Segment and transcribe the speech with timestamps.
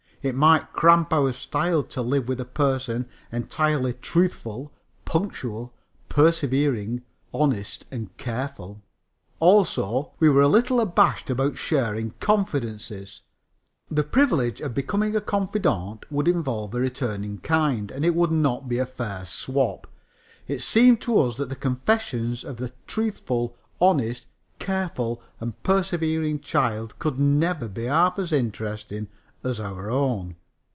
[0.23, 4.71] It might cramp our style to live with a person entirely truthful,
[5.03, 5.73] punctual,
[6.09, 7.01] persevering,
[7.33, 8.83] honest and careful.
[9.39, 13.23] Also, we were a little abashed about sharing confidences.
[13.89, 18.31] The privilege of becoming a confidant would involve a return in kind, and it would
[18.31, 19.87] not be a fair swap.
[20.47, 24.27] It seemed to us that the confessions of the truthful, honest,
[24.59, 29.07] careful and persevering child could never be half so interesting
[29.43, 30.35] as our own.